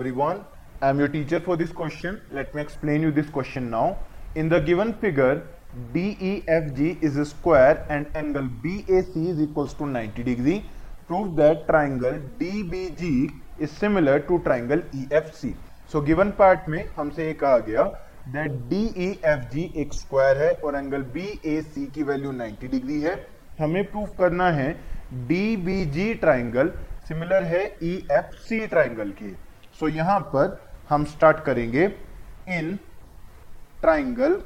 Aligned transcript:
everyone. 0.00 0.38
I 0.80 0.88
am 0.88 0.98
your 0.98 1.08
teacher 1.08 1.38
for 1.40 1.56
this 1.58 1.72
question. 1.72 2.22
Let 2.32 2.54
me 2.54 2.62
explain 2.62 3.02
you 3.02 3.10
this 3.10 3.28
question 3.28 3.68
now. 3.68 3.98
In 4.34 4.48
the 4.48 4.58
given 4.58 4.94
figure, 4.94 5.46
DEFG 5.94 7.02
is 7.02 7.18
a 7.18 7.24
square 7.26 7.84
and 7.90 8.06
angle 8.14 8.48
BAC 8.62 9.10
is 9.14 9.42
equals 9.42 9.74
to 9.74 9.86
90 9.86 10.22
degree. 10.22 10.64
Prove 11.06 11.36
that 11.36 11.66
triangle 11.66 12.18
DBG 12.38 13.30
is 13.58 13.70
similar 13.70 14.20
to 14.20 14.38
triangle 14.38 14.80
EFC. 15.00 15.54
So 15.86 16.00
given 16.00 16.32
part 16.40 16.68
में 16.68 16.82
हमसे 16.96 17.26
ये 17.26 17.34
कहा 17.44 17.58
गया 17.68 17.84
that 18.36 18.56
DEFG 18.72 19.66
एक 19.84 19.92
square 19.94 20.42
है 20.44 20.50
और 20.64 20.76
angle 20.76 21.04
BAC 21.18 21.86
की 21.94 22.02
value 22.12 22.32
90 22.38 22.70
degree 22.70 23.00
है 23.02 23.14
हमें 23.60 23.84
प्रूफ 23.90 24.16
करना 24.18 24.50
है 24.62 24.72
DBG 25.28 26.10
ट्राइंगल 26.20 26.72
सिमिलर 27.08 27.52
है 27.54 27.64
EFC 27.92 28.68
ट्राइंगल 28.70 29.12
के 29.22 29.32
सो 29.78 29.86
so, 29.86 29.94
यहाँ 29.94 30.20
पर 30.34 30.60
हम 30.88 31.04
स्टार्ट 31.04 31.44
करेंगे 31.44 31.84
in 32.48 32.78
triangle 33.80 34.40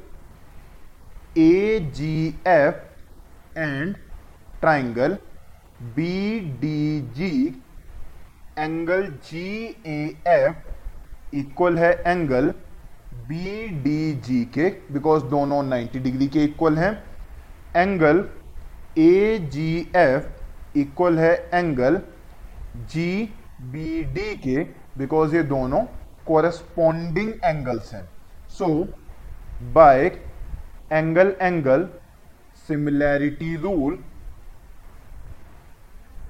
A 1.37 1.79
G 1.95 2.27
F 2.47 3.59
and 3.59 3.95
triangle 4.61 5.17
B 5.95 6.39
D 6.61 7.01
G 7.15 7.31
angle 8.59 9.07
G 9.25 9.47
A 9.87 9.99
F 10.27 11.35
equal 11.35 11.77
है 11.77 11.91
एंगल 12.07 12.53
बी 13.27 13.67
डी 13.83 14.13
जी 14.25 14.43
के 14.53 14.69
बिकॉज़ 14.93 15.23
दोनों 15.25 15.61
90 15.69 16.01
डिग्री 16.03 16.27
के 16.27 16.43
इक्वल 16.43 16.77
हैं. 16.77 16.91
Angle 17.75 18.23
A 18.97 19.37
G 19.51 19.69
F 19.95 20.77
equal 20.77 21.19
है 21.19 21.33
एंगल 21.53 21.99
जी 22.91 23.09
बी 23.71 24.03
डी 24.13 24.35
के 24.47 24.63
because 24.97 25.35
ये 25.35 25.43
दोनों 25.43 25.81
corresponding 26.27 27.31
angles 27.45 27.93
हैं। 27.93 28.07
So 28.57 28.67
by 29.73 30.05
angle 30.91 31.35
angle 31.41 31.87
similarity 32.67 33.55
rule 33.55 33.97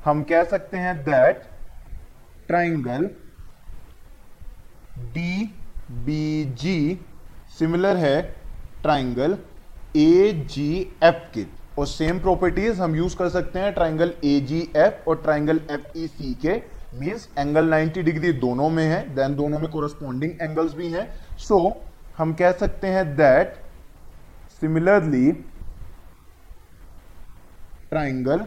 हम 0.06 0.24
कह 0.24 0.44
सकते 0.44 0.78
हैं 0.78 0.98
that 1.04 1.44
triangle 2.48 3.10
D 5.14 5.46
B 6.06 6.46
G 6.60 7.00
similar 7.60 7.98
है 7.98 8.22
ट्राइंगल 8.82 9.38
ए 9.98 10.32
जी 10.50 10.72
एफ़ 11.04 11.32
के। 11.34 11.46
और 11.80 11.88
सेम 11.88 12.20
प्रॉपर्टीज़ 12.20 12.82
हम 12.82 12.96
यूज़ 12.96 13.16
कर 13.18 13.30
सकते 13.30 13.60
हैं 13.60 13.74
ट्राइंगल 13.74 14.14
ए 14.26 14.40
जी 14.42 14.60
एफ़ 14.78 15.10
और 15.10 15.22
ट्राइंगल 15.22 15.60
एफ़ 15.72 15.98
ई 15.98 16.08
सी 16.08 16.34
के। 16.46 16.62
मीन्स 16.96 17.28
एंगल 17.38 17.70
90 17.72 18.04
डिग्री 18.04 18.32
दोनों 18.34 18.70
में 18.70 18.84
है 18.84 19.00
देन 19.16 19.36
दोनों 19.36 19.60
में 19.60 19.70
कोरस्पॉन्डिंग 19.72 20.42
एंगल्स 20.42 20.74
भी 20.74 20.92
हैं. 20.92 21.08
सो 21.38 21.60
so, 21.60 21.74
हम 22.18 22.34
कह 22.34 22.52
सकते 22.52 22.88
हैं 22.88 23.06
that 23.16 23.56
similarly 24.60 25.32
triangle 27.90 28.46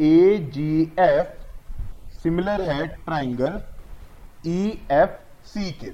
A 0.00 0.38
G 0.54 0.82
F 1.00 1.28
similar 2.22 2.62
है 2.70 2.86
ट्राइंगल 2.86 3.60
ई 4.46 4.86
एफ़ 4.92 5.10
सी 5.48 5.70
के. 5.72 5.86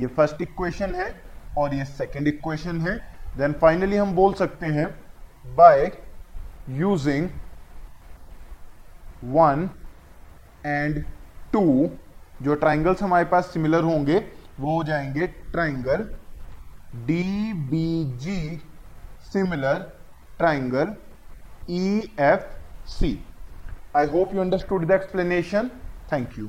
ये 0.00 0.06
फ़र्स्ट 0.06 0.42
इक्वेशन 0.42 0.94
है 0.94 1.14
और 1.58 1.74
ये 1.74 1.84
सेकंड 1.84 2.28
इक्वेशन 2.28 2.80
है. 2.80 2.96
देन 3.36 3.52
फाइनली 3.60 3.96
हम 3.96 4.14
बोल 4.14 4.34
सकते 4.34 4.66
हैं 4.66 4.86
by 5.44 5.90
using 6.70 7.28
one 9.24 9.68
and 10.66 11.04
two, 11.52 11.90
जो 12.42 12.54
ट्राइंगल्स 12.54 13.02
हमारे 13.02 13.24
पास 13.24 13.50
सिमिलर 13.52 13.82
होंगे, 13.84 14.18
वो 14.60 14.76
हो 14.76 14.82
जाएँगे 14.84 15.26
triangle 15.26 16.08
D 17.06 17.52
B 17.70 18.04
G 18.18 18.60
similar 19.32 19.74
triangle 20.38 20.94
E 21.70 22.14
F 22.20 22.44
C 22.90 23.18
I 23.96 24.06
hope 24.06 24.34
you 24.34 24.40
understood 24.40 24.86
the 24.86 24.90
explanation 24.90 25.70
thank 26.12 26.38
you 26.38 26.48